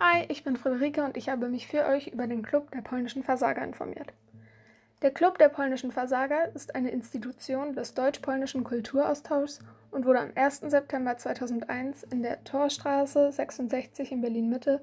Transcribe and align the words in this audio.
Hi, 0.00 0.26
ich 0.28 0.44
bin 0.44 0.56
Friederike 0.56 1.02
und 1.02 1.16
ich 1.16 1.28
habe 1.28 1.48
mich 1.48 1.66
für 1.66 1.84
euch 1.84 2.06
über 2.06 2.28
den 2.28 2.42
Club 2.42 2.70
der 2.70 2.82
polnischen 2.82 3.24
Versager 3.24 3.64
informiert. 3.64 4.12
Der 5.02 5.10
Club 5.10 5.38
der 5.38 5.48
polnischen 5.48 5.90
Versager 5.90 6.54
ist 6.54 6.76
eine 6.76 6.90
Institution 6.90 7.74
des 7.74 7.94
deutsch-polnischen 7.94 8.62
Kulturaustauschs 8.62 9.58
und 9.90 10.06
wurde 10.06 10.20
am 10.20 10.30
1. 10.36 10.60
September 10.68 11.16
2001 11.16 12.04
in 12.04 12.22
der 12.22 12.44
Torstraße 12.44 13.32
66 13.32 14.12
in 14.12 14.20
Berlin-Mitte 14.20 14.80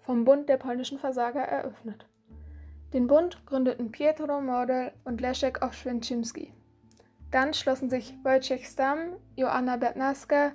vom 0.00 0.24
Bund 0.24 0.48
der 0.48 0.56
polnischen 0.56 0.98
Versager 0.98 1.42
eröffnet. 1.42 2.06
Den 2.92 3.06
Bund 3.06 3.46
gründeten 3.46 3.92
Pietro 3.92 4.40
Mordel 4.40 4.90
und 5.04 5.20
Leszek 5.20 5.62
Oświęcimski. 5.62 6.52
Dann 7.30 7.54
schlossen 7.54 7.90
sich 7.90 8.12
Wojciech 8.24 8.66
Stam, 8.66 9.18
Joanna 9.36 9.76
Bertnaska, 9.76 10.50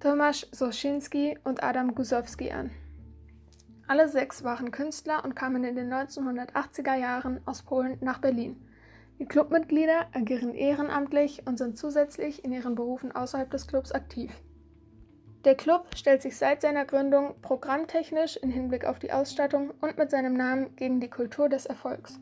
Tomasz 0.00 0.46
Soschinski 0.52 1.36
und 1.44 1.62
Adam 1.62 1.94
Gusowski 1.94 2.50
an. 2.50 2.70
Alle 3.88 4.08
sechs 4.08 4.42
waren 4.42 4.72
Künstler 4.72 5.24
und 5.24 5.36
kamen 5.36 5.62
in 5.62 5.76
den 5.76 5.92
1980er 5.92 6.96
Jahren 6.96 7.40
aus 7.46 7.62
Polen 7.62 7.98
nach 8.00 8.18
Berlin. 8.18 8.56
Die 9.18 9.26
Clubmitglieder 9.26 10.08
agieren 10.12 10.54
ehrenamtlich 10.54 11.46
und 11.46 11.56
sind 11.56 11.78
zusätzlich 11.78 12.44
in 12.44 12.52
ihren 12.52 12.74
Berufen 12.74 13.12
außerhalb 13.12 13.50
des 13.50 13.66
Clubs 13.66 13.92
aktiv. 13.92 14.32
Der 15.44 15.54
Club 15.54 15.86
stellt 15.94 16.20
sich 16.20 16.36
seit 16.36 16.60
seiner 16.60 16.84
Gründung 16.84 17.40
programmtechnisch 17.40 18.36
in 18.36 18.50
Hinblick 18.50 18.84
auf 18.84 18.98
die 18.98 19.12
Ausstattung 19.12 19.72
und 19.80 19.96
mit 19.96 20.10
seinem 20.10 20.34
Namen 20.34 20.74
gegen 20.74 20.98
die 20.98 21.08
Kultur 21.08 21.48
des 21.48 21.66
Erfolgs. 21.66 22.18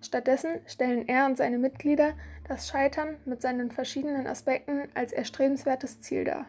Stattdessen 0.00 0.60
stellen 0.66 1.08
er 1.08 1.26
und 1.26 1.36
seine 1.36 1.58
Mitglieder 1.58 2.14
das 2.46 2.68
Scheitern 2.68 3.16
mit 3.24 3.42
seinen 3.42 3.72
verschiedenen 3.72 4.28
Aspekten 4.28 4.88
als 4.94 5.12
erstrebenswertes 5.12 6.00
Ziel 6.00 6.24
dar. 6.24 6.46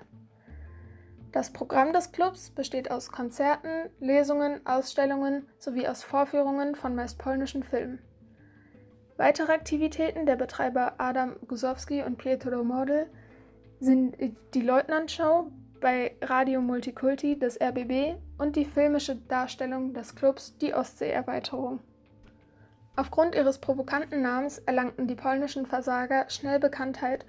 Das 1.31 1.53
Programm 1.53 1.93
des 1.93 2.11
Clubs 2.11 2.49
besteht 2.49 2.89
aus 2.89 3.11
Konzerten, 3.11 3.89
Lesungen, 3.99 4.65
Ausstellungen 4.65 5.47
sowie 5.59 5.87
aus 5.87 6.03
Vorführungen 6.03 6.75
von 6.75 6.95
meist 6.95 7.19
polnischen 7.19 7.63
Filmen. 7.63 7.99
Weitere 9.17 9.51
Aktivitäten 9.51 10.25
der 10.25 10.37
Betreiber 10.37 10.93
Adam 10.97 11.35
Gusowski 11.47 12.01
und 12.01 12.17
Pietro 12.17 12.63
Model 12.63 13.11
sind 13.79 14.15
die 14.53 14.61
Leutnant-Show 14.61 15.51
bei 15.79 16.15
Radio 16.21 16.61
Multikulti 16.61 17.37
des 17.37 17.61
RBB 17.61 18.15
und 18.37 18.55
die 18.55 18.65
filmische 18.65 19.15
Darstellung 19.15 19.93
des 19.93 20.15
Clubs 20.15 20.57
Die 20.57 20.73
Ostsee-Erweiterung. 20.73 21.79
Aufgrund 22.95 23.35
ihres 23.35 23.59
provokanten 23.59 24.21
Namens 24.21 24.57
erlangten 24.59 25.07
die 25.07 25.15
polnischen 25.15 25.65
Versager 25.65 26.29
schnell 26.29 26.59
Bekanntheit 26.59 27.25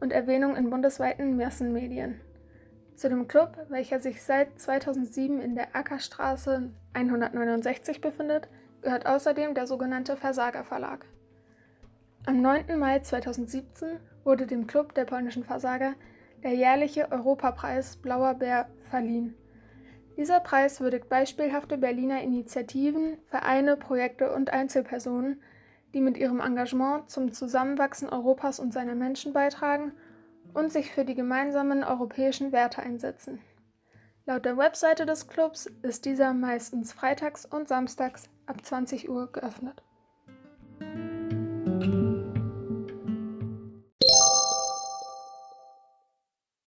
und 0.00 0.12
Erwähnung 0.12 0.56
in 0.56 0.70
bundesweiten 0.70 1.36
Massenmedien. 1.36 2.20
Zu 3.04 3.10
dem 3.10 3.28
Club, 3.28 3.58
welcher 3.68 4.00
sich 4.00 4.22
seit 4.22 4.58
2007 4.58 5.38
in 5.38 5.54
der 5.54 5.76
Ackerstraße 5.76 6.70
169 6.94 8.00
befindet, 8.00 8.48
gehört 8.80 9.04
außerdem 9.04 9.52
der 9.52 9.66
sogenannte 9.66 10.16
Versager 10.16 10.64
Verlag. 10.64 11.04
Am 12.24 12.40
9. 12.40 12.78
Mai 12.78 13.00
2017 13.00 14.00
wurde 14.24 14.46
dem 14.46 14.66
Club 14.66 14.94
der 14.94 15.04
polnischen 15.04 15.44
Versager 15.44 15.92
der 16.42 16.54
jährliche 16.54 17.12
Europapreis 17.12 17.96
Blauer 17.96 18.32
Bär 18.32 18.70
verliehen. 18.88 19.34
Dieser 20.16 20.40
Preis 20.40 20.80
würdigt 20.80 21.10
beispielhafte 21.10 21.76
Berliner 21.76 22.22
Initiativen, 22.22 23.18
Vereine, 23.28 23.76
Projekte 23.76 24.32
und 24.32 24.50
Einzelpersonen, 24.50 25.42
die 25.92 26.00
mit 26.00 26.16
ihrem 26.16 26.40
Engagement 26.40 27.10
zum 27.10 27.34
Zusammenwachsen 27.34 28.08
Europas 28.08 28.58
und 28.58 28.72
seiner 28.72 28.94
Menschen 28.94 29.34
beitragen 29.34 29.92
und 30.54 30.72
sich 30.72 30.90
für 30.90 31.04
die 31.04 31.14
gemeinsamen 31.14 31.84
europäischen 31.84 32.52
Werte 32.52 32.82
einsetzen. 32.82 33.40
Laut 34.26 34.46
der 34.46 34.56
Webseite 34.56 35.04
des 35.04 35.28
Clubs 35.28 35.66
ist 35.82 36.06
dieser 36.06 36.32
meistens 36.32 36.92
freitags 36.92 37.44
und 37.44 37.68
samstags 37.68 38.30
ab 38.46 38.64
20 38.64 39.10
Uhr 39.10 39.30
geöffnet. 39.30 39.82